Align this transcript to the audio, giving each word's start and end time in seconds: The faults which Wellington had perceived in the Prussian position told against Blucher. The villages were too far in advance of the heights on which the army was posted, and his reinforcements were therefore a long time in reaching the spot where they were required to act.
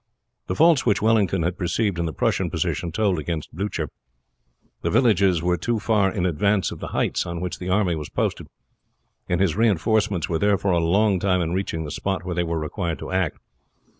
The 0.47 0.55
faults 0.55 0.83
which 0.83 0.99
Wellington 1.03 1.43
had 1.43 1.59
perceived 1.59 1.99
in 1.99 2.07
the 2.07 2.11
Prussian 2.11 2.49
position 2.49 2.91
told 2.91 3.19
against 3.19 3.53
Blucher. 3.55 3.87
The 4.81 4.89
villages 4.89 5.43
were 5.43 5.57
too 5.57 5.77
far 5.77 6.11
in 6.11 6.25
advance 6.25 6.71
of 6.71 6.79
the 6.79 6.87
heights 6.87 7.27
on 7.27 7.39
which 7.39 7.59
the 7.59 7.69
army 7.69 7.93
was 7.95 8.09
posted, 8.09 8.47
and 9.29 9.39
his 9.39 9.55
reinforcements 9.55 10.27
were 10.27 10.39
therefore 10.39 10.71
a 10.71 10.79
long 10.79 11.19
time 11.19 11.39
in 11.39 11.53
reaching 11.53 11.83
the 11.83 11.91
spot 11.91 12.25
where 12.25 12.33
they 12.33 12.41
were 12.41 12.57
required 12.57 12.97
to 12.97 13.11
act. 13.11 13.37